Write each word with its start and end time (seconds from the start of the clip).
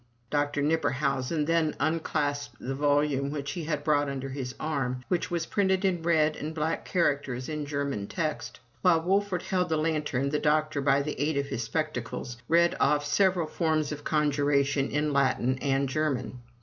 Dr. 0.31 0.63
Knipperhausen 0.63 1.45
then 1.45 1.75
un 1.79 1.99
clasped 1.99 2.55
the 2.59 2.73
volume 2.73 3.29
which 3.29 3.51
he 3.51 3.65
had 3.65 3.83
brought 3.83 4.09
under 4.09 4.29
his 4.29 4.55
arm, 4.59 5.03
which 5.09 5.29
was 5.29 5.45
printed 5.45 5.85
in 5.85 6.01
red 6.01 6.35
and 6.35 6.55
black 6.55 6.85
characters 6.85 7.47
in 7.47 7.67
German 7.67 8.07
text. 8.07 8.59
While 8.81 9.03
Wolfert 9.03 9.43
held 9.43 9.69
the 9.69 9.77
lantern, 9.77 10.29
the 10.31 10.39
doctor, 10.39 10.81
by 10.81 11.03
the 11.03 11.19
aid 11.21 11.37
of 11.37 11.45
his 11.49 11.61
spectacles, 11.61 12.37
read 12.47 12.75
off 12.79 13.05
several 13.05 13.45
forms 13.45 13.91
of 13.91 14.03
conjuration 14.03 14.89
in 14.89 15.13
Latin 15.13 15.59
and 15.59 15.87
German. 15.87 16.39